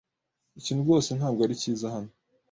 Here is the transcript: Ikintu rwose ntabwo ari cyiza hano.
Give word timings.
Ikintu 0.59 0.85
rwose 0.85 1.09
ntabwo 1.17 1.41
ari 1.45 1.59
cyiza 1.61 1.85
hano. 1.95 2.11